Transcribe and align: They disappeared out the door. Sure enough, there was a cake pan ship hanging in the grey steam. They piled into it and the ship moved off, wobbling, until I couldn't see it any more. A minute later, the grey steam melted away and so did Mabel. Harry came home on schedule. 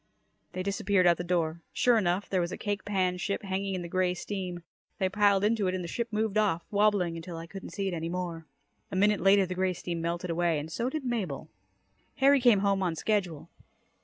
They 0.53 0.63
disappeared 0.63 1.05
out 1.05 1.17
the 1.17 1.23
door. 1.23 1.61
Sure 1.73 1.99
enough, 1.99 2.27
there 2.27 2.41
was 2.41 2.51
a 2.51 2.57
cake 2.57 2.85
pan 2.85 3.17
ship 3.17 3.43
hanging 3.43 3.75
in 3.75 3.83
the 3.83 3.87
grey 3.87 4.15
steam. 4.15 4.63
They 4.97 5.09
piled 5.09 5.43
into 5.43 5.67
it 5.67 5.75
and 5.75 5.83
the 5.83 5.87
ship 5.87 6.07
moved 6.09 6.39
off, 6.39 6.65
wobbling, 6.71 7.17
until 7.17 7.37
I 7.37 7.45
couldn't 7.45 7.69
see 7.69 7.87
it 7.87 7.93
any 7.93 8.09
more. 8.09 8.47
A 8.91 8.95
minute 8.95 9.19
later, 9.19 9.45
the 9.45 9.53
grey 9.53 9.73
steam 9.73 10.01
melted 10.01 10.31
away 10.31 10.57
and 10.57 10.71
so 10.71 10.89
did 10.89 11.05
Mabel. 11.05 11.49
Harry 12.15 12.41
came 12.41 12.61
home 12.61 12.81
on 12.81 12.95
schedule. 12.95 13.51